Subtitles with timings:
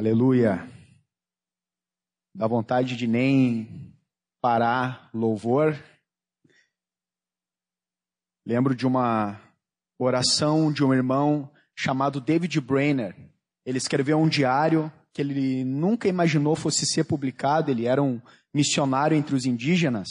[0.00, 0.66] Aleluia.
[2.34, 3.94] Dá vontade de nem
[4.40, 5.78] parar louvor.
[8.46, 9.38] Lembro de uma
[9.98, 13.30] oração de um irmão chamado David Brainerd.
[13.62, 17.70] Ele escreveu um diário que ele nunca imaginou fosse ser publicado.
[17.70, 18.22] Ele era um
[18.54, 20.08] missionário entre os indígenas.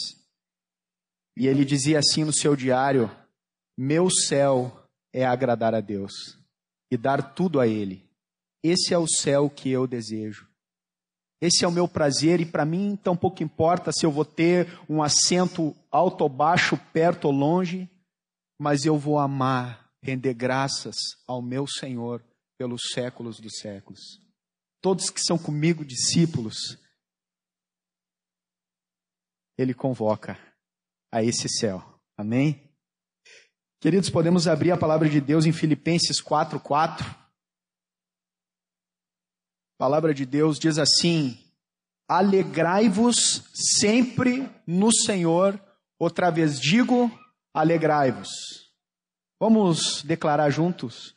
[1.36, 3.10] E ele dizia assim no seu diário:
[3.76, 6.12] Meu céu é agradar a Deus
[6.92, 8.08] e dar tudo a Ele.
[8.62, 10.48] Esse é o céu que eu desejo.
[11.40, 14.68] Esse é o meu prazer e para mim tão pouco importa se eu vou ter
[14.88, 17.88] um assento alto ou baixo, perto ou longe,
[18.58, 20.96] mas eu vou amar, render graças
[21.26, 22.22] ao meu Senhor
[22.58, 24.00] pelos séculos dos séculos.
[24.82, 26.78] Todos que são comigo discípulos,
[29.56, 30.38] Ele convoca
[31.10, 31.82] a esse céu.
[32.18, 32.70] Amém?
[33.80, 37.19] Queridos, podemos abrir a palavra de Deus em Filipenses 4:4.
[39.80, 41.38] A palavra de Deus diz assim:
[42.06, 45.58] Alegrai-vos sempre no Senhor.
[45.98, 47.10] Outra vez digo,
[47.54, 48.28] alegrai-vos.
[49.40, 51.16] Vamos declarar juntos?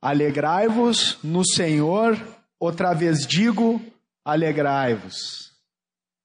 [0.00, 2.16] Alegrai-vos no Senhor.
[2.58, 3.82] Outra vez digo,
[4.24, 5.52] alegrai-vos.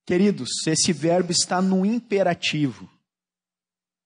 [0.06, 2.90] Queridos, esse verbo está no imperativo.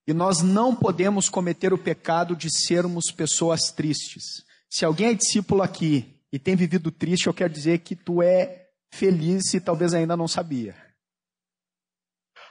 [0.07, 4.43] E nós não podemos cometer o pecado de sermos pessoas tristes.
[4.67, 8.67] Se alguém é discípulo aqui e tem vivido triste, eu quero dizer que tu é
[8.91, 10.75] feliz e talvez ainda não sabia.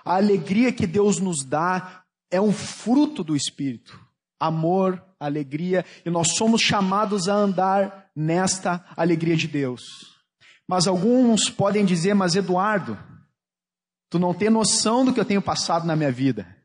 [0.04, 4.00] A alegria que Deus nos dá é um fruto do Espírito.
[4.38, 9.82] Amor, alegria, e nós somos chamados a andar nesta alegria de Deus.
[10.68, 12.98] Mas alguns podem dizer, mas Eduardo,
[14.10, 16.56] tu não tem noção do que eu tenho passado na minha vida.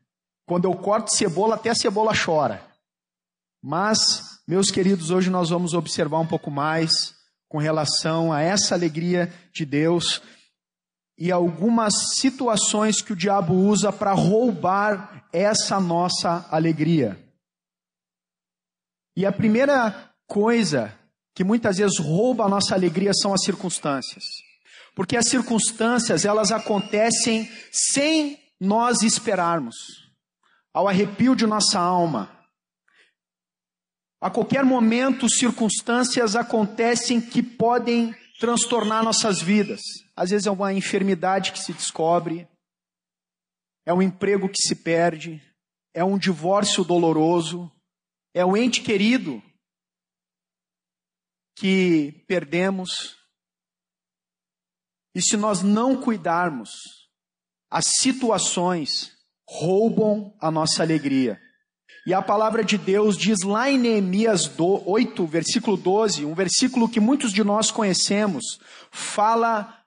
[0.46, 2.64] Quando eu corto cebola, até a cebola chora.
[3.62, 7.14] Mas, meus queridos, hoje nós vamos observar um pouco mais
[7.48, 10.20] com relação a essa alegria de Deus
[11.16, 17.18] e algumas situações que o diabo usa para roubar essa nossa alegria.
[19.16, 20.92] E a primeira coisa
[21.34, 24.22] que muitas vezes rouba a nossa alegria são as circunstâncias.
[24.94, 29.76] Porque as circunstâncias, elas acontecem sem nós esperarmos.
[30.74, 32.41] Ao arrepio de nossa alma,
[34.22, 39.80] a qualquer momento, circunstâncias acontecem que podem transtornar nossas vidas.
[40.14, 42.48] Às vezes é uma enfermidade que se descobre,
[43.84, 45.42] é um emprego que se perde,
[45.92, 47.68] é um divórcio doloroso,
[48.32, 49.42] é um ente querido
[51.56, 53.16] que perdemos.
[55.16, 56.70] E se nós não cuidarmos,
[57.68, 59.18] as situações
[59.48, 61.42] roubam a nossa alegria.
[62.04, 66.98] E a palavra de Deus diz lá em Neemias 8, versículo 12, um versículo que
[66.98, 68.58] muitos de nós conhecemos,
[68.90, 69.78] fala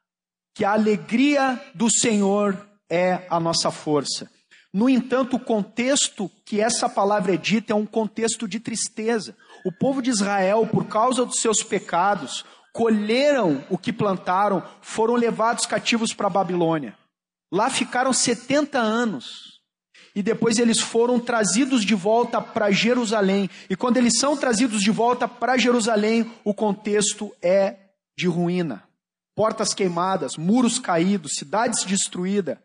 [0.54, 2.58] que a alegria do Senhor
[2.90, 4.30] é a nossa força.
[4.74, 9.36] No entanto, o contexto que essa palavra é dita é um contexto de tristeza.
[9.66, 15.66] O povo de Israel, por causa dos seus pecados, colheram o que plantaram, foram levados
[15.66, 16.98] cativos para a Babilônia.
[17.52, 19.55] Lá ficaram 70 anos
[20.16, 23.50] e depois eles foram trazidos de volta para Jerusalém.
[23.70, 27.76] E quando eles são trazidos de volta para Jerusalém, o contexto é
[28.18, 28.84] de ruína.
[29.36, 32.58] Portas queimadas, muros caídos, cidades destruídas.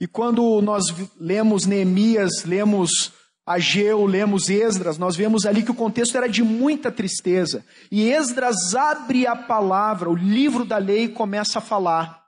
[0.00, 0.84] E quando nós
[1.20, 3.12] lemos Neemias, lemos
[3.44, 7.64] Ageu, lemos Esdras, nós vemos ali que o contexto era de muita tristeza.
[7.90, 12.21] E Esdras abre a palavra, o livro da lei começa a falar.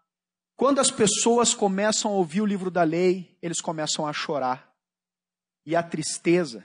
[0.57, 4.73] Quando as pessoas começam a ouvir o livro da lei, eles começam a chorar.
[5.67, 6.65] E a tristeza.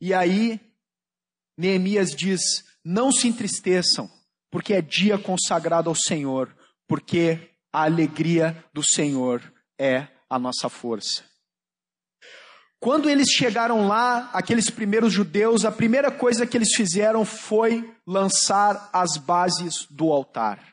[0.00, 0.60] E aí,
[1.56, 2.40] Neemias diz:
[2.84, 4.10] Não se entristeçam,
[4.50, 6.54] porque é dia consagrado ao Senhor,
[6.88, 9.40] porque a alegria do Senhor
[9.78, 11.24] é a nossa força.
[12.80, 18.88] Quando eles chegaram lá, aqueles primeiros judeus, a primeira coisa que eles fizeram foi lançar
[18.90, 20.69] as bases do altar.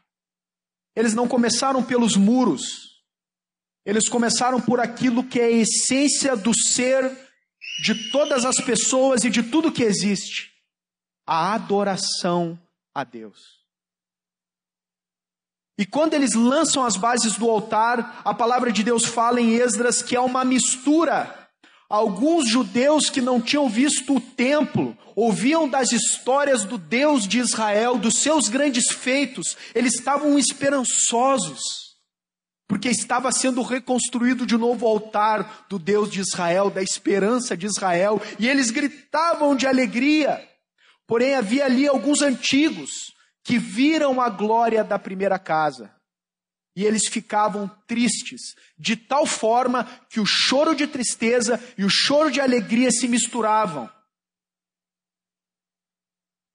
[0.98, 3.04] Eles não começaram pelos muros,
[3.86, 7.16] eles começaram por aquilo que é a essência do ser
[7.84, 10.52] de todas as pessoas e de tudo que existe:
[11.24, 12.60] a adoração
[12.96, 13.64] a Deus.
[15.78, 20.02] E quando eles lançam as bases do altar, a palavra de Deus fala em Esdras
[20.02, 21.47] que é uma mistura
[21.90, 27.98] Alguns judeus que não tinham visto o templo, ouviam das histórias do Deus de Israel,
[27.98, 31.62] dos seus grandes feitos, eles estavam esperançosos,
[32.68, 37.66] porque estava sendo reconstruído de novo o altar do Deus de Israel, da esperança de
[37.66, 40.46] Israel, e eles gritavam de alegria.
[41.08, 43.14] Porém, havia ali alguns antigos
[43.46, 45.97] que viram a glória da primeira casa.
[46.78, 52.30] E eles ficavam tristes, de tal forma que o choro de tristeza e o choro
[52.30, 53.90] de alegria se misturavam.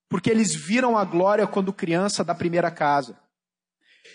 [0.08, 3.18] Porque eles viram a glória quando criança da primeira casa.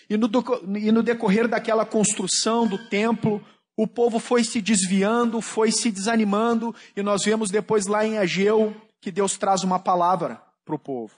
[0.09, 0.29] E no,
[0.77, 3.45] e no decorrer daquela construção do templo,
[3.75, 8.73] o povo foi se desviando, foi se desanimando, e nós vemos depois lá em Ageu
[9.01, 11.13] que Deus traz uma palavra para o povo.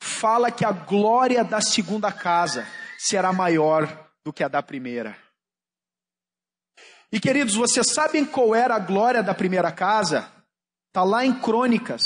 [0.00, 2.66] Fala que a glória da segunda casa
[3.02, 5.16] será maior do que a da primeira.
[7.10, 10.30] E queridos, vocês sabem qual era a glória da primeira casa?
[10.88, 12.04] Está lá em Crônicas.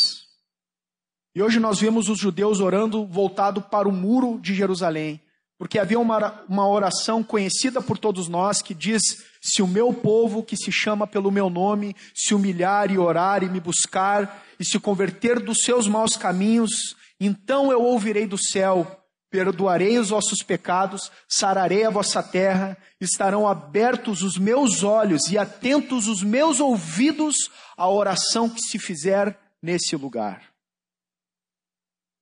[1.35, 5.21] E hoje nós vemos os judeus orando voltado para o muro de Jerusalém.
[5.59, 9.03] Porque havia uma, uma oração conhecida por todos nós que diz:
[9.41, 13.51] Se o meu povo, que se chama pelo meu nome, se humilhar e orar e
[13.51, 19.06] me buscar, e se converter dos seus maus caminhos, então eu ouvirei do céu,
[19.37, 26.09] perdoarei os vossos pecados, sararei a vossa terra, estarão abertos os meus olhos e atentos
[26.09, 30.43] os meus ouvidos à oração que se fizer nesse lugar.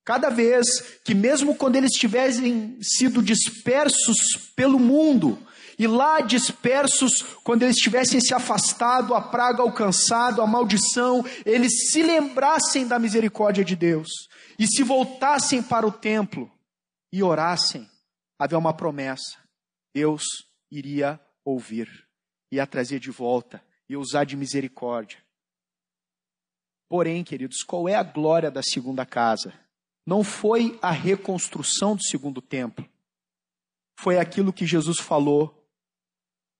[0.05, 0.67] Cada vez
[1.05, 5.39] que, mesmo quando eles tivessem sido dispersos pelo mundo,
[5.79, 12.03] e lá dispersos, quando eles tivessem se afastado, a praga alcançado, a maldição, eles se
[12.03, 14.09] lembrassem da misericórdia de Deus
[14.59, 16.51] e se voltassem para o templo
[17.15, 17.89] e orassem,
[18.39, 19.39] havia uma promessa:
[19.95, 20.25] Deus
[20.71, 22.09] iria ouvir,
[22.51, 25.23] ia trazer de volta e usar de misericórdia.
[26.89, 29.53] Porém, queridos, qual é a glória da segunda casa?
[30.07, 32.87] não foi a reconstrução do segundo templo,
[33.99, 35.67] foi aquilo que Jesus falou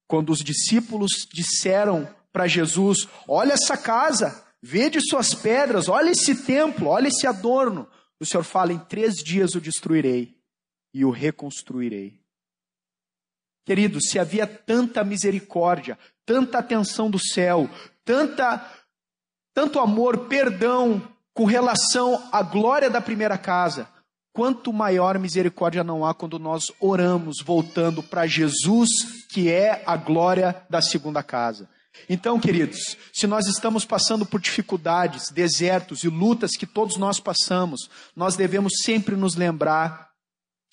[0.09, 6.89] quando os discípulos disseram para Jesus: Olha essa casa, vede suas pedras, olha esse templo,
[6.89, 7.89] olha esse adorno.
[8.21, 10.41] O Senhor fala: Em três dias o destruirei
[10.95, 12.19] e o reconstruirei.
[13.67, 17.69] Querido, se havia tanta misericórdia, tanta atenção do céu,
[18.05, 18.65] tanta,
[19.53, 21.03] tanto amor, perdão,
[21.33, 23.89] com relação à glória da primeira casa,
[24.33, 28.91] quanto maior misericórdia não há quando nós oramos voltando para Jesus,
[29.31, 31.69] que é a glória da segunda casa.
[32.09, 37.89] Então, queridos, se nós estamos passando por dificuldades, desertos e lutas que todos nós passamos,
[38.15, 40.14] nós devemos sempre nos lembrar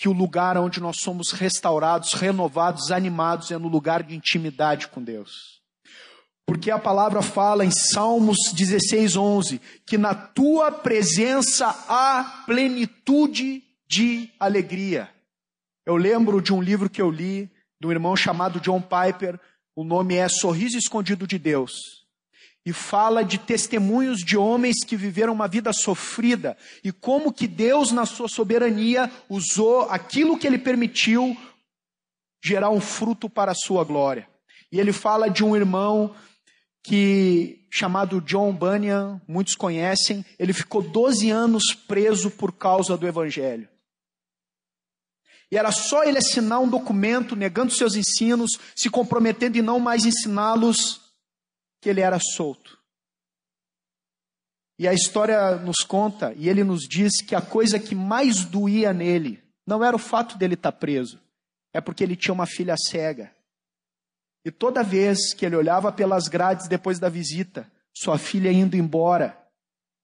[0.02, 5.00] que o lugar onde nós somos restaurados, renovados, animados é no lugar de intimidade com
[5.00, 5.62] Deus.
[6.44, 14.28] Porque a palavra fala em Salmos 16, 11, que na tua presença há plenitude de
[14.40, 15.08] alegria.
[15.86, 17.48] Eu lembro de um livro que eu li,
[17.80, 19.40] de um irmão chamado John Piper,
[19.76, 22.01] o nome é Sorriso Escondido de Deus.
[22.66, 27.92] E fala de testemunhos de homens que viveram uma vida sofrida e como que Deus,
[27.92, 31.36] na sua soberania, usou aquilo que ele permitiu
[32.44, 34.28] gerar um fruto para a sua glória.
[34.72, 36.16] E ele fala de um irmão
[36.84, 43.70] que chamado John Bunyan, muitos conhecem, ele ficou 12 anos preso por causa do evangelho.
[45.50, 50.06] E era só ele assinar um documento negando seus ensinos, se comprometendo em não mais
[50.06, 51.01] ensiná-los,
[51.82, 52.80] que ele era solto.
[54.80, 58.94] E a história nos conta, e ele nos diz que a coisa que mais doía
[58.94, 61.20] nele não era o fato dele estar preso,
[61.74, 63.36] é porque ele tinha uma filha cega.
[64.44, 69.38] E toda vez que ele olhava pelas grades depois da visita, sua filha indo embora,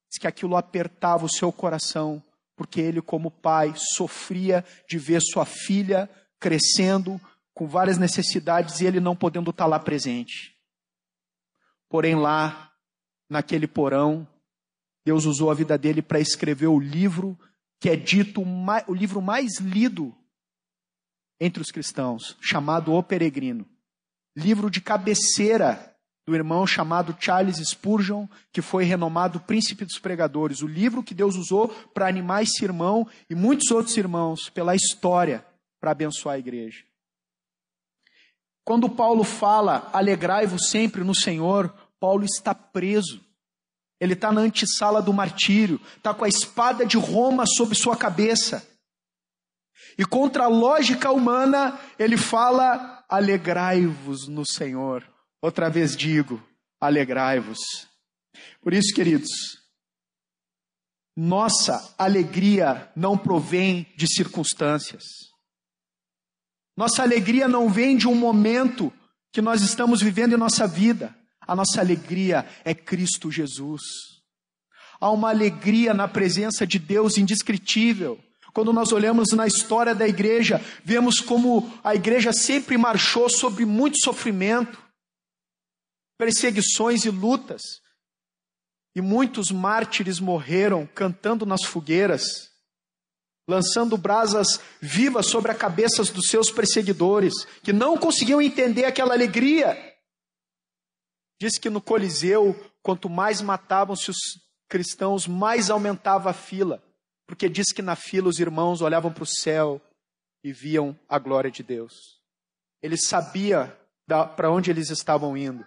[0.10, 2.22] diz que aquilo apertava o seu coração,
[2.56, 7.20] porque ele, como pai, sofria de ver sua filha crescendo
[7.54, 10.57] com várias necessidades e ele não podendo estar lá presente.
[11.90, 12.74] Porém, lá,
[13.30, 14.28] naquele porão,
[15.06, 17.38] Deus usou a vida dele para escrever o livro
[17.80, 20.16] que é dito o livro mais lido
[21.40, 23.66] entre os cristãos, chamado O Peregrino
[24.38, 25.96] livro de cabeceira
[26.28, 31.36] do irmão chamado Charles Spurgeon, que foi renomado Príncipe dos Pregadores, o livro que Deus
[31.36, 35.44] usou para animar esse irmão e muitos outros irmãos pela história
[35.80, 36.84] para abençoar a igreja.
[38.68, 43.24] Quando Paulo fala, alegrai-vos sempre no Senhor, Paulo está preso.
[43.98, 48.68] Ele está na antessala do martírio, está com a espada de Roma sobre sua cabeça.
[49.98, 55.02] E contra a lógica humana, ele fala alegrai-vos no Senhor.
[55.42, 56.46] Outra vez digo,
[56.78, 57.88] alegrai-vos.
[58.62, 59.32] Por isso, queridos,
[61.16, 65.27] nossa alegria não provém de circunstâncias.
[66.78, 68.94] Nossa alegria não vem de um momento
[69.34, 71.14] que nós estamos vivendo em nossa vida.
[71.42, 73.82] A nossa alegria é Cristo Jesus.
[75.00, 78.20] Há uma alegria na presença de Deus indescritível
[78.54, 84.04] Quando nós olhamos na história da igreja, vemos como a igreja sempre marchou sobre muito
[84.04, 84.82] sofrimento,
[86.18, 87.62] perseguições e lutas.
[88.96, 92.50] E muitos mártires morreram cantando nas fogueiras,
[93.48, 99.96] lançando brasas vivas sobre as cabeças dos seus perseguidores, que não conseguiam entender aquela alegria.
[101.40, 104.18] Diz que no Coliseu, quanto mais matavam-se os
[104.68, 106.84] cristãos, mais aumentava a fila,
[107.26, 109.82] porque diz que na fila os irmãos olhavam para o céu
[110.44, 111.94] e viam a glória de Deus.
[112.82, 113.76] Ele sabia
[114.36, 115.66] para onde eles estavam indo.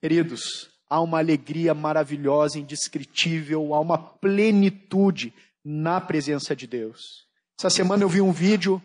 [0.00, 5.32] Queridos, há uma alegria maravilhosa, indescritível, há uma plenitude
[5.68, 7.26] na presença de Deus.
[7.58, 8.80] Essa semana eu vi um vídeo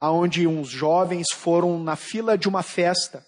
[0.00, 3.26] onde uns jovens foram na fila de uma festa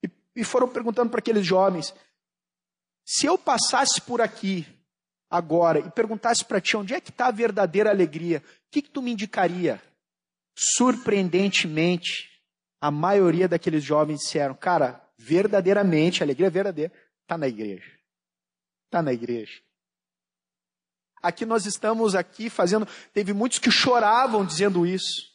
[0.00, 1.92] e, e foram perguntando para aqueles jovens:
[3.04, 4.64] se eu passasse por aqui
[5.28, 8.90] agora e perguntasse para ti onde é que está a verdadeira alegria, o que, que
[8.90, 9.82] tu me indicaria?
[10.54, 12.30] Surpreendentemente,
[12.80, 16.92] a maioria daqueles jovens disseram: cara, verdadeiramente, a alegria verdadeira
[17.26, 17.90] Está na igreja.
[18.84, 19.60] Está na igreja.
[21.26, 22.86] Aqui nós estamos aqui fazendo.
[23.12, 25.34] Teve muitos que choravam dizendo isso.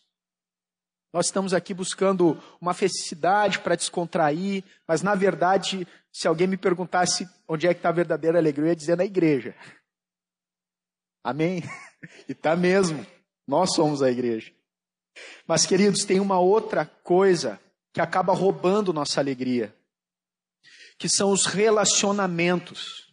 [1.11, 7.27] Nós estamos aqui buscando uma felicidade para descontrair, mas na verdade, se alguém me perguntasse
[7.45, 9.55] onde é que está a verdadeira alegria, eu ia dizer na igreja.
[11.23, 11.61] Amém?
[12.27, 13.05] E está mesmo.
[13.47, 14.51] Nós somos a igreja.
[15.45, 17.59] Mas, queridos, tem uma outra coisa
[17.93, 19.71] que acaba roubando nossa alegria
[21.01, 23.10] que são os relacionamentos.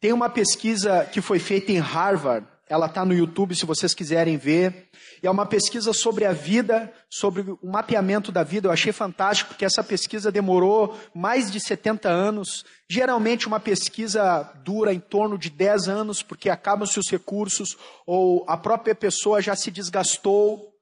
[0.00, 4.36] Tem uma pesquisa que foi feita em Harvard, ela está no YouTube se vocês quiserem
[4.36, 4.88] ver.
[5.22, 8.68] E é uma pesquisa sobre a vida, sobre o mapeamento da vida.
[8.68, 12.64] Eu achei fantástico, porque essa pesquisa demorou mais de 70 anos.
[12.88, 17.76] Geralmente, uma pesquisa dura em torno de 10 anos, porque acabam-se os recursos,
[18.06, 20.72] ou a própria pessoa já se desgastou.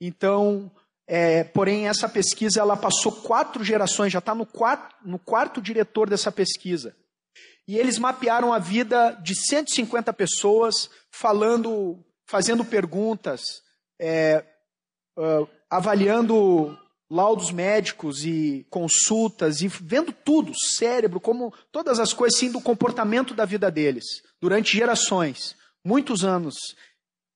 [0.00, 0.70] Então,
[1.06, 4.46] é, porém, essa pesquisa ela passou quatro gerações, já está no
[5.04, 6.94] no quarto diretor dessa pesquisa.
[7.66, 13.62] E eles mapearam a vida de 150 pessoas, falando, fazendo perguntas,
[14.00, 14.44] é,
[15.16, 16.76] uh, avaliando
[17.10, 23.34] laudos médicos e consultas e vendo tudo, cérebro, como todas as coisas, sim, do comportamento
[23.34, 24.04] da vida deles,
[24.40, 25.54] durante gerações,
[25.84, 26.56] muitos anos.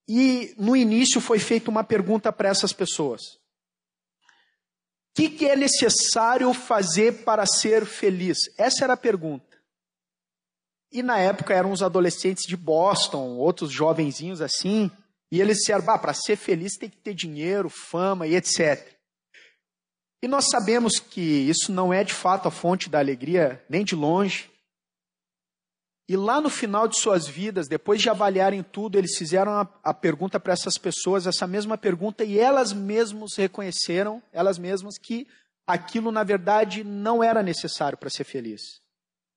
[0.09, 3.21] E no início foi feita uma pergunta para essas pessoas
[5.17, 8.37] que, que é necessário fazer para ser feliz?
[8.59, 9.56] Essa era a pergunta.
[10.97, 14.91] E na época eram os adolescentes de Boston, outros jovenzinhos assim,
[15.31, 18.97] e eles disseram: ah, para ser feliz tem que ter dinheiro, fama e etc.
[20.23, 23.95] E nós sabemos que isso não é de fato a fonte da alegria, nem de
[23.95, 24.51] longe.
[26.09, 29.93] E lá no final de suas vidas, depois de avaliarem tudo, eles fizeram a, a
[29.93, 35.29] pergunta para essas pessoas, essa mesma pergunta, e elas mesmas reconheceram, elas mesmas, que
[35.67, 38.86] aquilo na verdade não era necessário para ser feliz.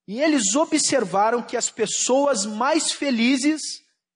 [0.09, 3.61] E eles observaram que as pessoas mais felizes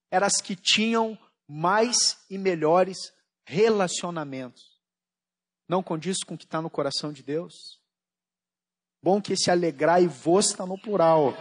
[0.09, 1.15] eram as que tinham
[1.47, 3.13] mais e melhores
[3.45, 4.63] relacionamentos.
[5.69, 7.79] Não condiz com o que está no coração de Deus?
[9.03, 11.37] Bom que esse alegrar e vos está no plural.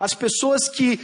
[0.00, 0.98] As pessoas que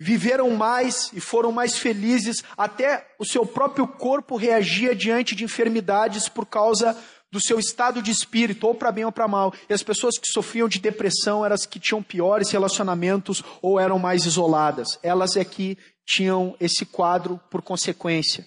[0.00, 6.26] viveram mais e foram mais felizes, até o seu próprio corpo reagia diante de enfermidades
[6.26, 6.96] por causa
[7.30, 9.52] do seu estado de espírito, ou para bem ou para mal.
[9.68, 13.98] E as pessoas que sofriam de depressão eram as que tinham piores relacionamentos ou eram
[13.98, 14.98] mais isoladas.
[15.02, 18.46] Elas é que tinham esse quadro por consequência.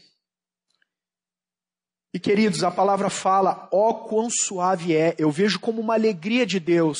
[2.13, 6.45] E queridos, a palavra fala, ó oh, quão suave é, eu vejo como uma alegria
[6.45, 6.99] de Deus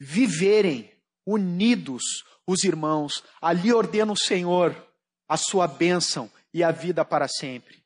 [0.00, 0.90] viverem
[1.26, 2.02] unidos
[2.46, 3.22] os irmãos.
[3.42, 4.74] Ali ordena o Senhor
[5.28, 7.82] a sua bênção e a vida para sempre.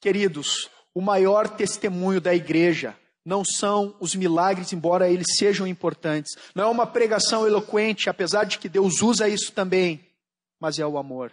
[0.00, 6.36] Queridos, o maior testemunho da igreja não são os milagres, embora eles sejam importantes.
[6.54, 10.04] Não é uma pregação eloquente, apesar de que Deus usa isso também,
[10.60, 11.32] mas é o amor.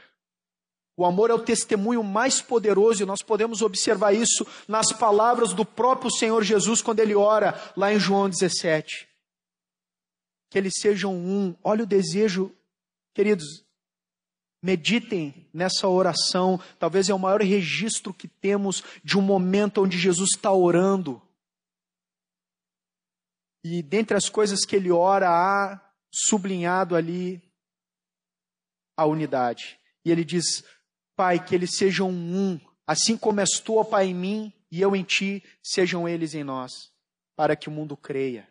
[0.95, 5.65] O amor é o testemunho mais poderoso e nós podemos observar isso nas palavras do
[5.65, 9.09] próprio Senhor Jesus quando ele ora lá em João 17
[10.49, 11.55] que eles sejam um.
[11.63, 12.51] Olha o desejo,
[13.13, 13.63] queridos,
[14.61, 16.59] meditem nessa oração.
[16.77, 21.21] Talvez é o maior registro que temos de um momento onde Jesus está orando.
[23.63, 27.41] E dentre as coisas que ele ora, há sublinhado ali
[28.95, 29.79] a unidade.
[30.03, 30.63] E ele diz:
[31.15, 34.95] Pai, que eles sejam um, assim como és tu, ó Pai, em mim e eu
[34.95, 36.71] em ti, sejam eles em nós,
[37.35, 38.47] para que o mundo creia.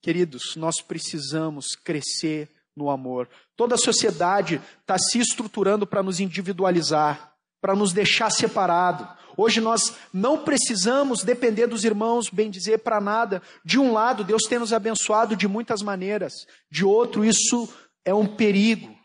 [0.00, 3.28] Queridos, nós precisamos crescer no amor.
[3.56, 9.06] Toda a sociedade está se estruturando para nos individualizar, para nos deixar separado.
[9.36, 13.42] Hoje nós não precisamos depender dos irmãos, bem dizer, para nada.
[13.64, 16.32] De um lado, Deus tem nos abençoado de muitas maneiras.
[16.70, 17.68] De outro, isso
[18.04, 18.96] é um perigo.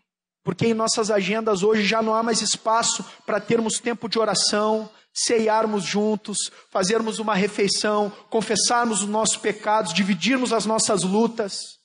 [0.43, 4.89] Porque em nossas agendas hoje já não há mais espaço para termos tempo de oração,
[5.13, 11.82] ceiarmos juntos, fazermos uma refeição, confessarmos os nossos pecados, dividirmos as nossas lutas.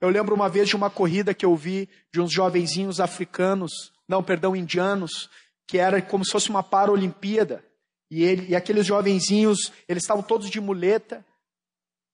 [0.00, 4.22] Eu lembro uma vez de uma corrida que eu vi de uns jovenzinhos africanos, não,
[4.22, 5.28] perdão, indianos,
[5.68, 7.62] que era como se fosse uma Paralimpíada.
[8.10, 11.24] E, ele, e aqueles jovenzinhos, eles estavam todos de muleta,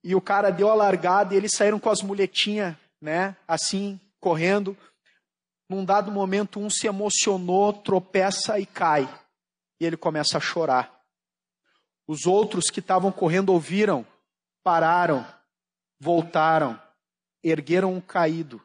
[0.03, 4.77] e o cara deu a largada e eles saíram com as muletinhas, né, assim, correndo.
[5.69, 9.09] Num dado momento, um se emocionou, tropeça e cai.
[9.81, 11.01] E ele começa a chorar.
[12.07, 14.07] Os outros que estavam correndo ouviram,
[14.63, 15.27] pararam,
[15.99, 16.81] voltaram
[17.51, 18.63] ergueram um caído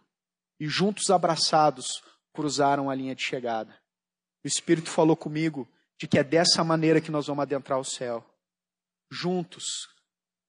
[0.60, 2.02] e juntos abraçados
[2.34, 3.76] cruzaram a linha de chegada.
[4.44, 5.68] O Espírito falou comigo
[6.00, 8.26] de que é dessa maneira que nós vamos adentrar o céu.
[9.12, 9.64] Juntos,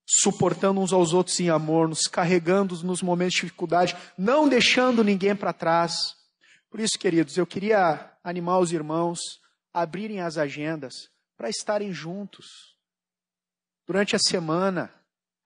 [0.06, 5.34] suportando uns aos outros em amor, nos carregando nos momentos de dificuldade, não deixando ninguém
[5.34, 6.16] para trás.
[6.70, 9.18] Por isso, queridos, eu queria animar os irmãos
[9.74, 12.76] a abrirem as agendas para estarem juntos
[13.86, 14.92] durante a semana,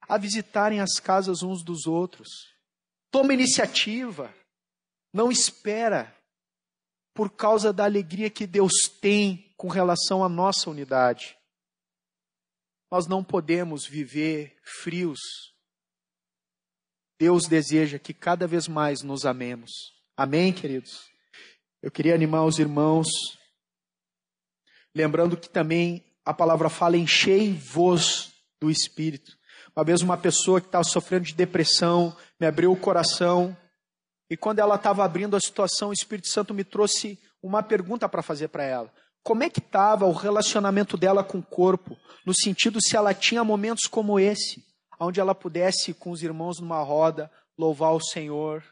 [0.07, 2.56] a visitarem as casas uns dos outros
[3.11, 4.33] Toma iniciativa.
[5.13, 6.15] Não espera
[7.13, 11.37] por causa da alegria que Deus tem com relação à nossa unidade.
[12.91, 15.19] Nós não podemos viver frios.
[17.19, 19.71] Deus deseja que cada vez mais nos amemos.
[20.15, 21.09] Amém, queridos?
[21.81, 23.07] Eu queria animar os irmãos,
[24.95, 29.36] lembrando que também a palavra fala: enchei-vos do Espírito.
[29.77, 33.55] Uma vez uma pessoa que estava sofrendo de depressão me abriu o coração.
[34.27, 38.23] E quando ela estava abrindo a situação, o Espírito Santo me trouxe uma pergunta para
[38.23, 38.91] fazer para ela.
[39.21, 43.43] Como é que estava o relacionamento dela com o corpo, no sentido se ela tinha
[43.43, 44.65] momentos como esse,
[44.99, 48.63] onde ela pudesse com os irmãos numa roda louvar o Senhor,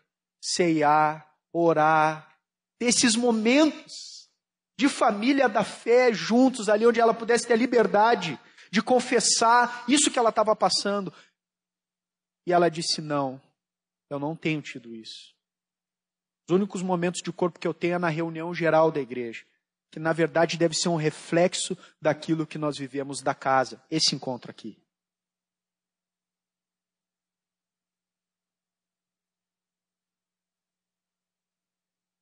[0.41, 2.35] ceiar, orar,
[2.79, 4.27] ter esses momentos
[4.75, 8.39] de família da fé juntos ali onde ela pudesse ter liberdade
[8.71, 11.13] de confessar isso que ela estava passando.
[12.45, 13.41] E ela disse: Não,
[14.09, 15.33] eu não tenho tido isso.
[16.47, 19.43] Os únicos momentos de corpo que eu tenho é na reunião geral da igreja,
[19.91, 24.51] que na verdade deve ser um reflexo daquilo que nós vivemos da casa, esse encontro
[24.51, 24.77] aqui.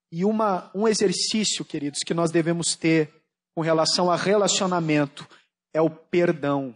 [0.09, 3.11] E uma, um exercício, queridos, que nós devemos ter
[3.55, 5.27] com relação a relacionamento
[5.73, 6.75] é o perdão.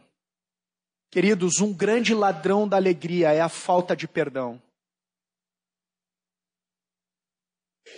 [1.10, 4.62] Queridos, um grande ladrão da alegria é a falta de perdão.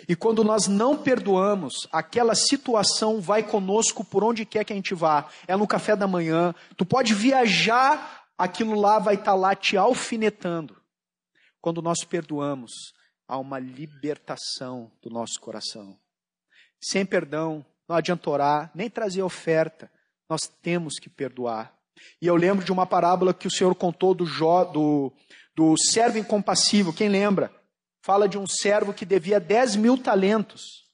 [0.08, 4.94] E quando nós não perdoamos, aquela situação vai conosco por onde quer que a gente
[4.94, 5.30] vá.
[5.48, 9.76] É no café da manhã, tu pode viajar, aquilo lá vai estar tá lá te
[9.76, 10.80] alfinetando.
[11.60, 12.72] Quando nós perdoamos,
[13.28, 16.00] há uma libertação do nosso coração.
[16.82, 19.92] Sem perdão, não adianta orar, nem trazer oferta,
[20.30, 21.76] nós temos que perdoar.
[22.22, 25.12] E eu lembro de uma parábola que o Senhor contou do, Jó, do,
[25.56, 26.94] do servo incompassível.
[26.94, 27.54] Quem lembra?
[28.02, 30.88] Fala de um servo que devia 10 mil talentos.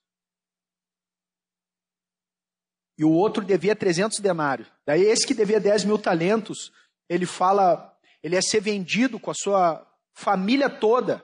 [2.97, 4.71] E o outro devia 300 denários.
[4.85, 6.71] Daí esse que devia 10 mil talentos,
[7.09, 7.93] ele fala,
[8.23, 11.23] ele é ser vendido com a sua família toda.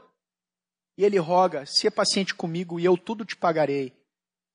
[0.97, 3.97] E ele roga, se é paciente comigo e eu tudo te pagarei.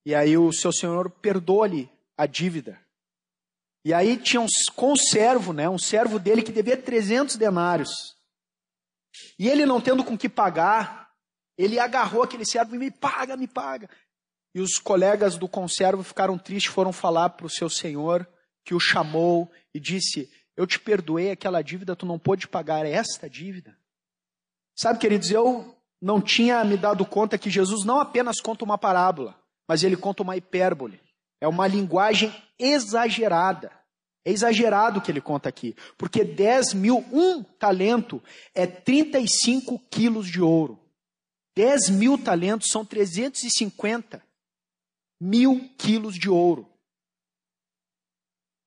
[0.04, 2.85] E aí o seu senhor perdoa-lhe a dívida.
[3.86, 8.16] E aí tinha um conservo, né, um servo dele que devia 300 denários.
[9.38, 11.08] E ele não tendo com que pagar,
[11.56, 13.88] ele agarrou aquele servo e me paga, me paga.
[14.52, 18.28] E os colegas do conservo ficaram tristes, foram falar para o seu senhor,
[18.64, 23.30] que o chamou e disse: Eu te perdoei aquela dívida, tu não pôde pagar esta
[23.30, 23.78] dívida.
[24.74, 29.40] Sabe, queridos, eu não tinha me dado conta que Jesus não apenas conta uma parábola,
[29.68, 31.05] mas ele conta uma hipérbole.
[31.40, 33.70] É uma linguagem exagerada.
[34.24, 35.76] É exagerado o que ele conta aqui.
[35.96, 38.22] Porque 10 mil, um talento
[38.54, 40.78] é 35 quilos de ouro.
[41.56, 44.22] 10 mil talentos são 350
[45.20, 46.68] mil quilos de ouro.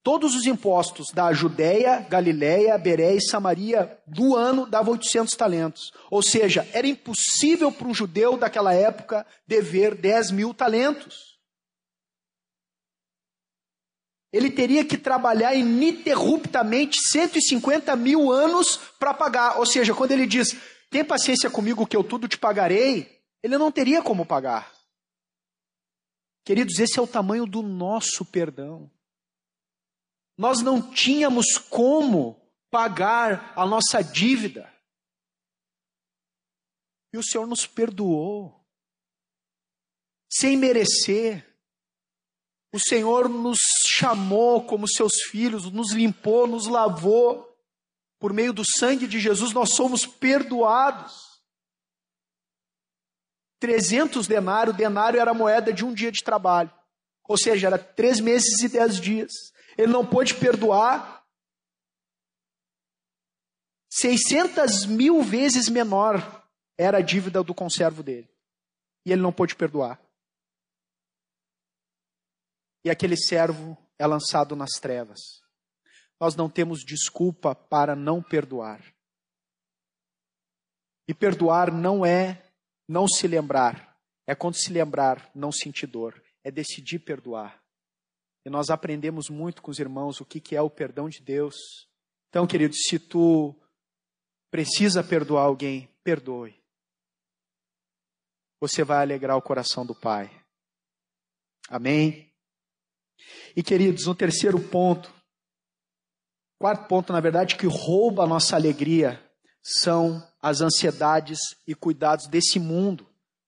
[0.02, 5.92] Todos os impostos da Judéia, Galiléia, Beré e Samaria do ano davam 800 talentos.
[6.10, 11.29] Ou seja, era impossível para um judeu daquela época dever 10 mil talentos.
[14.32, 19.58] Ele teria que trabalhar ininterruptamente 150 mil anos para pagar.
[19.58, 20.56] Ou seja, quando ele diz,
[20.90, 24.72] tem paciência comigo que eu tudo te pagarei, Ele não teria como pagar.
[26.44, 28.90] Queridos, esse é o tamanho do nosso perdão.
[30.38, 32.40] Nós não tínhamos como
[32.72, 34.74] pagar a nossa dívida.
[37.14, 38.66] E o Senhor nos perdoou,
[40.32, 41.49] sem merecer.
[42.72, 47.48] O Senhor nos chamou como seus filhos, nos limpou, nos lavou.
[48.20, 51.30] Por meio do sangue de Jesus, nós somos perdoados.
[53.60, 56.72] 300 denário, denário era a moeda de um dia de trabalho.
[57.28, 59.32] Ou seja, era três meses e dez dias.
[59.78, 61.20] Ele não pôde perdoar
[63.90, 68.30] 600 mil vezes menor era a dívida do conservo dele.
[69.06, 70.00] E ele não pôde perdoar.
[72.84, 75.20] E aquele servo é lançado nas trevas.
[76.20, 78.84] Nós não temos desculpa para não perdoar.
[81.08, 82.52] E perdoar não é
[82.88, 83.98] não se lembrar.
[84.28, 86.22] É quando se lembrar, não sentir dor.
[86.44, 87.64] É decidir perdoar.
[88.46, 91.56] E nós aprendemos muito com os irmãos o que, que é o perdão de Deus.
[92.30, 93.56] Então, querido, se tu
[94.50, 96.60] precisa perdoar alguém, perdoe.
[98.62, 100.30] Você vai alegrar o coração do Pai.
[101.70, 102.29] Amém?
[103.56, 105.14] E, queridos, no terceiro ponto,
[106.60, 109.24] quarto ponto, na verdade, que rouba a nossa alegria
[109.62, 113.08] são as ansiedades e cuidados desse mundo.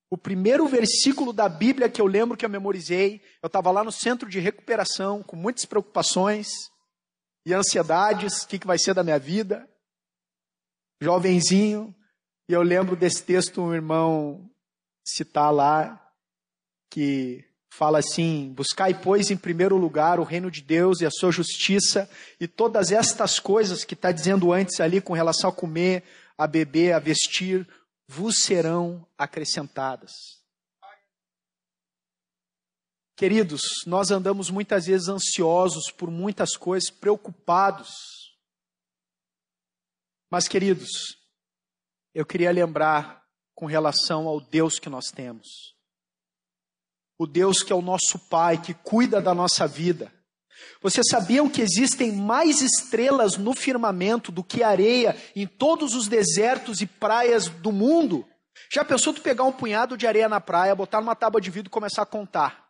[0.10, 3.92] O primeiro versículo da Bíblia que eu lembro que eu memorizei, eu estava lá no
[3.92, 6.50] centro de recuperação, com muitas preocupações
[7.46, 9.68] e ansiedades, o que, que vai ser da minha vida,
[11.02, 11.96] jovenzinho,
[12.48, 14.52] e eu lembro desse texto um irmão
[15.04, 15.98] citar lá,
[16.90, 21.32] que fala assim: Buscai, pois, em primeiro lugar o reino de Deus e a sua
[21.32, 22.08] justiça,
[22.40, 26.04] e todas estas coisas que está dizendo antes ali com relação a comer,
[26.38, 27.68] a beber, a vestir,
[28.08, 30.12] vos serão acrescentadas.
[33.16, 37.90] Queridos, nós andamos muitas vezes ansiosos por muitas coisas, preocupados.
[40.30, 40.90] Mas, queridos,
[42.14, 45.76] eu queria lembrar com relação ao Deus que nós temos.
[47.22, 50.12] O Deus que é o nosso Pai, que cuida da nossa vida
[50.82, 56.82] vocês sabiam que existem mais estrelas no firmamento do que areia em todos os desertos
[56.82, 58.26] e praias do mundo?
[58.72, 61.70] Já pensou tu pegar um punhado de areia na praia, botar numa tábua de vidro
[61.70, 62.68] e começar a contar?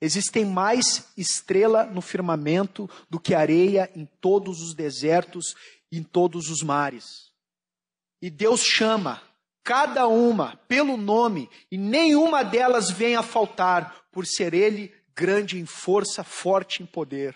[0.00, 5.54] Existem mais estrela no firmamento do que areia em todos os desertos
[5.92, 7.30] e em todos os mares.
[8.22, 9.20] E Deus chama
[9.64, 15.64] cada uma pelo nome, e nenhuma delas vem a faltar, por ser Ele grande em
[15.64, 17.34] força, forte em poder.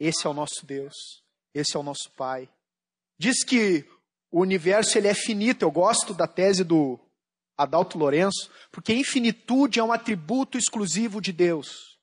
[0.00, 1.22] Esse é o nosso Deus,
[1.54, 2.50] esse é o nosso Pai.
[3.18, 3.88] Diz que
[4.32, 5.62] o universo ele é finito.
[5.62, 6.98] Eu gosto da tese do
[7.56, 11.98] Adalto Lourenço, porque infinitude é um atributo exclusivo de Deus.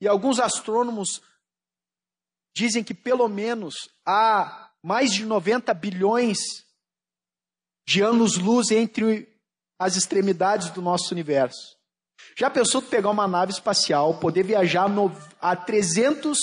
[0.00, 1.22] E alguns astrônomos
[2.56, 6.38] dizem que pelo menos há mais de 90 bilhões
[7.86, 9.28] de anos-luz entre
[9.78, 11.76] as extremidades do nosso universo.
[12.36, 16.38] Já pensou pegar uma nave espacial, poder viajar no, a 300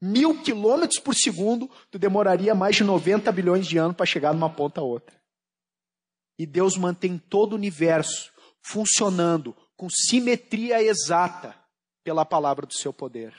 [0.00, 4.36] mil quilômetros por segundo, tu demoraria mais de 90 bilhões de anos para chegar de
[4.36, 5.16] uma ponta a outra.
[6.38, 11.56] E Deus mantém todo o universo funcionando com simetria exata
[12.04, 13.34] pela palavra do seu poder.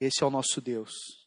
[0.00, 1.21] Esse é o nosso Deus.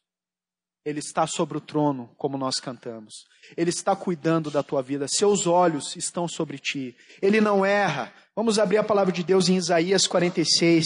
[0.85, 3.25] Ele está sobre o trono, como nós cantamos.
[3.57, 5.07] Ele está cuidando da tua vida.
[5.07, 6.95] Seus olhos estão sobre ti.
[7.19, 8.13] Ele não erra.
[8.35, 10.85] Vamos abrir a palavra de Deus em Isaías 46,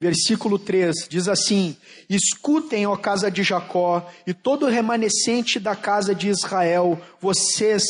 [0.00, 1.06] versículo 3.
[1.08, 1.76] Diz assim:
[2.10, 7.84] Escutem, ó casa de Jacó, e todo remanescente da casa de Israel, vocês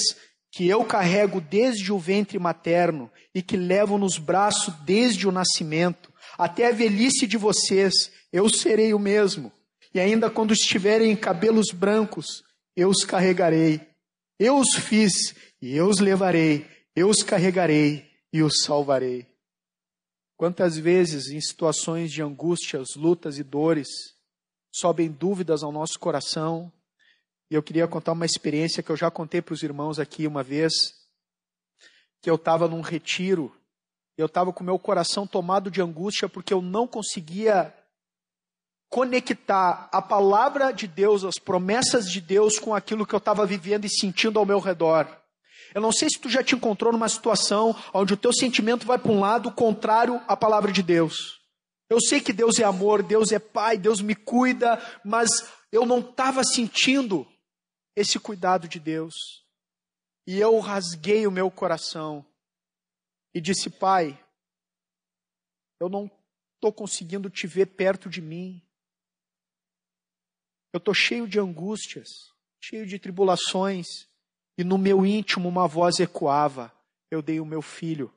[0.50, 6.12] que eu carrego desde o ventre materno e que levo nos braços desde o nascimento,
[6.36, 9.50] até a velhice de vocês, eu serei o mesmo.
[9.94, 12.42] E ainda quando estiverem em cabelos brancos,
[12.76, 13.80] eu os carregarei.
[14.38, 19.26] Eu os fiz e eu os levarei eu os carregarei e os salvarei.
[20.36, 23.88] Quantas vezes, em situações de angústias, lutas e dores,
[24.70, 26.72] sobem dúvidas ao nosso coração,
[27.50, 30.42] e eu queria contar uma experiência que eu já contei para os irmãos aqui uma
[30.42, 30.72] vez,
[32.20, 33.54] que eu estava num retiro,
[34.16, 37.74] eu estava com meu coração tomado de angústia porque eu não conseguia
[38.92, 43.86] conectar a palavra de Deus, as promessas de Deus com aquilo que eu estava vivendo
[43.86, 45.08] e sentindo ao meu redor.
[45.74, 48.98] Eu não sei se tu já te encontrou numa situação onde o teu sentimento vai
[48.98, 51.40] para um lado contrário à palavra de Deus.
[51.88, 55.30] Eu sei que Deus é amor, Deus é pai, Deus me cuida, mas
[55.72, 57.26] eu não estava sentindo
[57.96, 59.14] esse cuidado de Deus.
[60.26, 62.26] E eu rasguei o meu coração
[63.34, 64.22] e disse: Pai,
[65.80, 66.10] eu não
[66.56, 68.62] estou conseguindo te ver perto de mim.
[70.72, 72.08] Eu estou cheio de angústias,
[72.60, 73.86] cheio de tribulações,
[74.56, 76.72] e no meu íntimo uma voz ecoava:
[77.10, 78.12] Eu dei o meu filho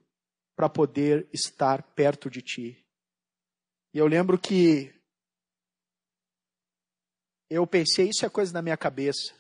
[0.56, 2.86] para poder estar perto de ti.
[3.94, 4.94] E eu lembro que
[7.50, 9.34] eu pensei, isso é coisa da minha cabeça.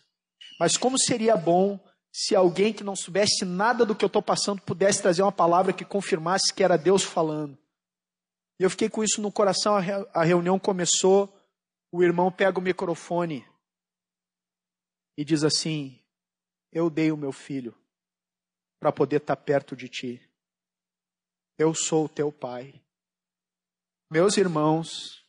[0.60, 1.80] Mas como seria bom
[2.14, 5.74] se alguém que não soubesse nada do que eu estou passando pudesse trazer uma palavra
[5.74, 7.58] que confirmasse que era Deus falando.
[8.58, 9.76] E eu fiquei com isso no coração,
[10.14, 11.35] a reunião começou,
[11.96, 13.48] o irmão pega o microfone
[15.18, 15.98] e diz assim:
[16.70, 17.74] Eu dei o meu filho
[18.82, 20.30] para poder estar tá perto de ti.
[21.58, 22.84] Eu sou o teu pai.
[24.12, 25.26] Meus irmãos,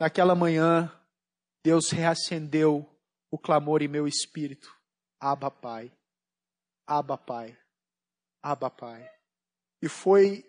[0.00, 0.92] naquela manhã,
[1.64, 2.84] Deus reacendeu
[3.30, 4.76] o clamor em meu espírito.
[5.20, 5.96] Aba, Pai.
[6.84, 7.56] Aba, Pai.
[8.42, 9.08] Aba, Pai.
[9.80, 10.44] E foi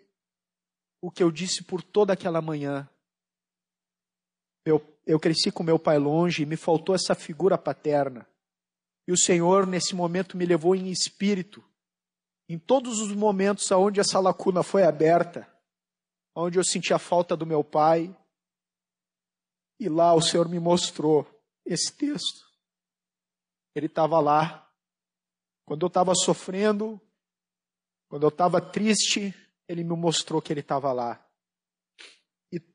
[1.00, 2.90] o que eu disse por toda aquela manhã.
[4.64, 8.26] Eu, eu cresci com meu pai longe e me faltou essa figura paterna.
[9.06, 11.62] E o Senhor, nesse momento, me levou em espírito.
[12.48, 15.48] Em todos os momentos onde essa lacuna foi aberta,
[16.34, 18.14] onde eu senti a falta do meu pai,
[19.78, 21.26] e lá o Senhor me mostrou
[21.64, 22.44] esse texto.
[23.74, 24.70] Ele estava lá.
[25.66, 27.00] Quando eu estava sofrendo,
[28.08, 29.34] quando eu estava triste,
[29.66, 31.23] ele me mostrou que ele estava lá.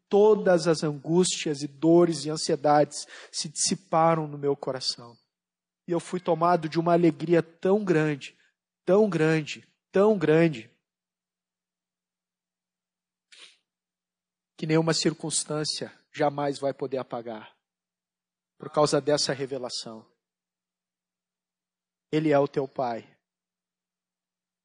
[0.09, 5.15] Todas as angústias e dores e ansiedades se dissiparam no meu coração.
[5.87, 8.35] E eu fui tomado de uma alegria tão grande,
[8.83, 10.69] tão grande, tão grande,
[14.57, 17.55] que nenhuma circunstância jamais vai poder apagar.
[18.57, 20.05] Por causa dessa revelação.
[22.11, 23.07] Ele é o teu Pai.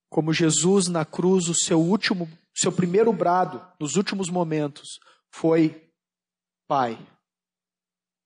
[0.08, 4.98] Como Jesus na cruz, o seu último, seu primeiro brado nos últimos momentos
[5.34, 5.92] foi:
[6.68, 6.96] Pai,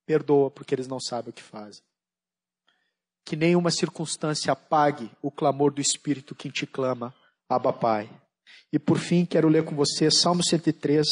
[0.06, 1.82] perdoa porque eles não sabem o que fazem.
[3.24, 7.14] Que nenhuma circunstância apague o clamor do Espírito que te clama,
[7.48, 8.08] Abba Pai.
[8.72, 11.06] E por fim, quero ler com você Salmo 103,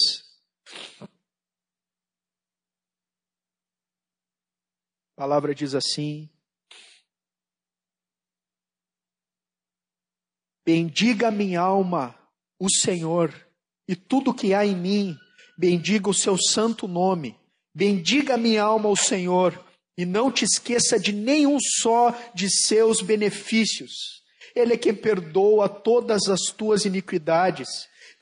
[5.12, 6.28] A palavra diz assim:
[10.62, 12.14] Bendiga minha alma
[12.58, 13.32] o Senhor,
[13.88, 15.16] e tudo que há em mim,
[15.56, 17.36] bendiga o seu santo nome.
[17.74, 19.62] Bendiga minha alma o Senhor,
[19.98, 24.22] e não te esqueça de nenhum só de seus benefícios.
[24.54, 27.68] Ele é quem perdoa todas as tuas iniquidades,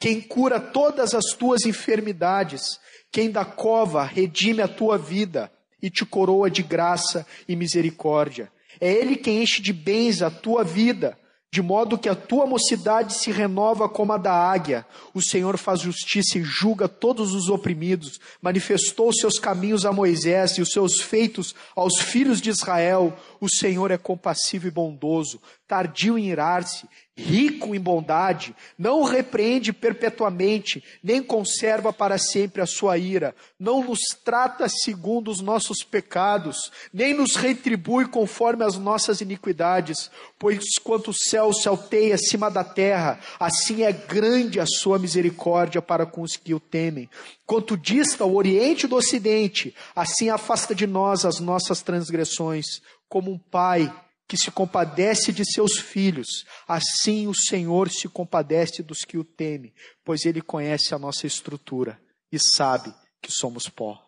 [0.01, 2.81] quem cura todas as tuas enfermidades,
[3.13, 8.51] quem da cova redime a tua vida e te coroa de graça e misericórdia.
[8.81, 11.17] É Ele quem enche de bens a tua vida,
[11.55, 14.85] de modo que a tua mocidade se renova como a da águia.
[15.15, 20.61] O Senhor faz justiça e julga todos os oprimidos, manifestou seus caminhos a Moisés e
[20.61, 23.17] os seus feitos aos filhos de Israel.
[23.41, 30.83] O Senhor é compassivo e bondoso, tardio em irar-se, rico em bondade, não repreende perpetuamente,
[31.03, 37.15] nem conserva para sempre a sua ira, não nos trata segundo os nossos pecados, nem
[37.15, 43.21] nos retribui conforme as nossas iniquidades, pois quanto o céu se alteia acima da terra,
[43.39, 47.09] assim é grande a sua misericórdia para com os que o temem.
[47.47, 53.39] Quanto dista o oriente do ocidente, assim afasta de nós as nossas transgressões, como um
[53.39, 53.93] pai
[54.27, 59.75] que se compadece de seus filhos, assim o Senhor se compadece dos que o temem,
[60.03, 62.01] pois ele conhece a nossa estrutura
[62.33, 64.01] e sabe que somos pó.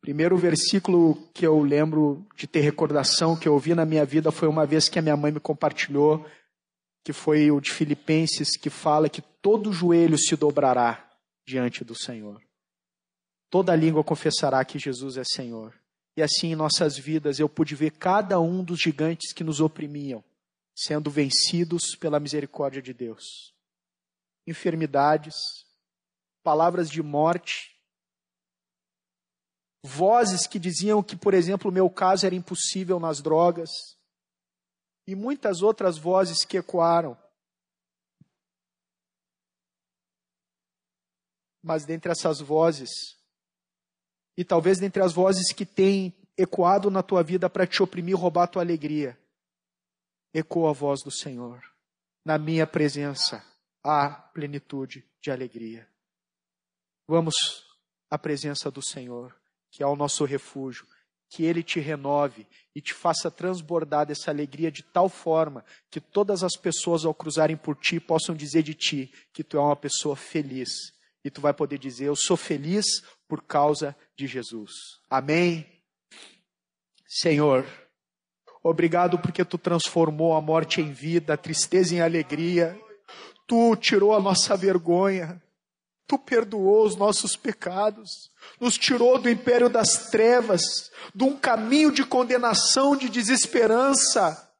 [0.00, 4.48] Primeiro versículo que eu lembro de ter recordação que eu ouvi na minha vida foi
[4.48, 6.26] uma vez que a minha mãe me compartilhou,
[7.04, 11.08] que foi o de Filipenses, que fala que todo joelho se dobrará
[11.46, 12.42] diante do Senhor.
[13.52, 15.78] Toda língua confessará que Jesus é Senhor.
[16.16, 20.24] E assim em nossas vidas eu pude ver cada um dos gigantes que nos oprimiam
[20.74, 23.54] sendo vencidos pela misericórdia de Deus.
[24.46, 25.34] Enfermidades,
[26.42, 27.78] palavras de morte,
[29.84, 33.68] vozes que diziam que, por exemplo, o meu caso era impossível nas drogas,
[35.06, 37.20] e muitas outras vozes que ecoaram.
[41.62, 43.21] Mas dentre essas vozes,
[44.36, 48.46] e talvez dentre as vozes que têm ecoado na tua vida para te oprimir, roubar
[48.46, 49.18] tua alegria,
[50.32, 51.62] ecoa a voz do Senhor.
[52.24, 53.44] Na minha presença
[53.84, 55.88] há plenitude de alegria.
[57.06, 57.34] Vamos
[58.10, 59.34] à presença do Senhor,
[59.70, 60.86] que é o nosso refúgio,
[61.28, 66.44] que Ele te renove e te faça transbordar dessa alegria de tal forma que todas
[66.44, 70.14] as pessoas, ao cruzarem por ti, possam dizer de ti que tu é uma pessoa
[70.14, 70.70] feliz.
[71.24, 72.86] E tu vai poder dizer: Eu sou feliz
[73.28, 74.72] por causa de Jesus.
[75.08, 75.66] Amém?
[77.06, 77.66] Senhor,
[78.62, 82.78] obrigado porque tu transformou a morte em vida, a tristeza em alegria.
[83.46, 85.42] Tu tirou a nossa vergonha.
[86.06, 88.30] Tu perdoou os nossos pecados,
[88.60, 94.52] nos tirou do império das trevas, de um caminho de condenação, de desesperança,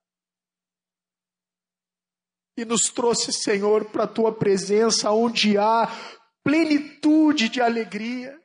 [2.57, 5.91] e nos trouxe, Senhor, para a tua presença, onde há
[6.45, 8.39] plenitude de alegria.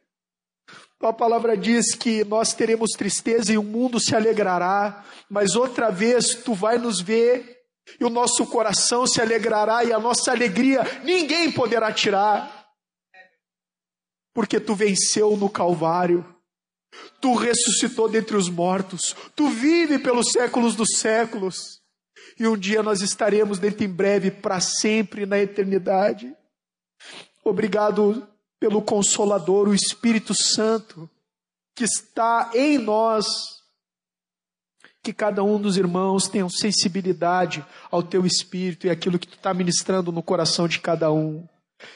[0.99, 6.36] Tua palavra diz que nós teremos tristeza e o mundo se alegrará, mas outra vez
[6.36, 7.57] tu vai nos ver
[7.99, 12.57] e o nosso coração se alegrará e a nossa alegria ninguém poderá tirar
[14.38, 16.23] porque tu venceu no Calvário,
[17.19, 21.81] tu ressuscitou dentre os mortos, tu vive pelos séculos dos séculos,
[22.39, 26.37] e um dia nós estaremos dentro em breve, para sempre na eternidade.
[27.49, 28.27] Obrigado
[28.60, 31.10] pelo Consolador, o Espírito Santo,
[31.73, 33.25] que está em nós.
[35.01, 39.53] Que cada um dos irmãos tenha sensibilidade ao teu Espírito e aquilo que tu está
[39.53, 41.47] ministrando no coração de cada um.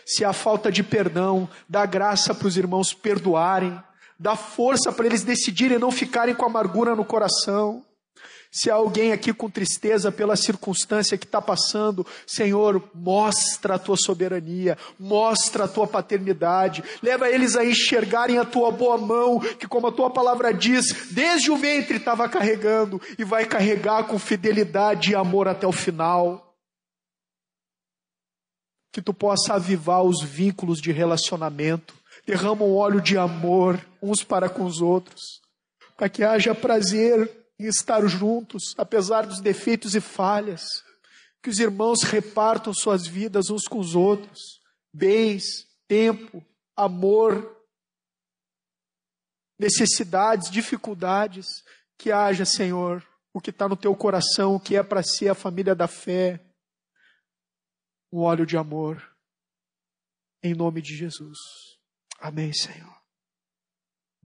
[0.05, 3.77] Se há falta de perdão, dá graça para os irmãos perdoarem,
[4.17, 7.83] dá força para eles decidirem não ficarem com amargura no coração.
[8.53, 13.95] Se há alguém aqui com tristeza pela circunstância que está passando, Senhor, mostra a tua
[13.95, 19.87] soberania, mostra a tua paternidade, leva eles a enxergarem a tua boa mão, que, como
[19.87, 25.15] a tua palavra diz, desde o ventre estava carregando e vai carregar com fidelidade e
[25.15, 26.53] amor até o final.
[28.91, 31.93] Que tu possa avivar os vínculos de relacionamento,
[32.27, 35.39] derrama um óleo de amor uns para com os outros,
[35.95, 40.63] para que haja prazer em estar juntos, apesar dos defeitos e falhas,
[41.41, 44.59] que os irmãos repartam suas vidas uns com os outros,
[44.93, 46.45] bens, tempo,
[46.75, 47.57] amor,
[49.57, 51.47] necessidades, dificuldades,
[51.97, 55.35] que haja, Senhor, o que está no teu coração, o que é para ser a
[55.35, 56.39] família da fé,
[58.11, 59.15] um óleo de amor,
[60.43, 61.37] em nome de Jesus.
[62.19, 63.00] Amém, Senhor.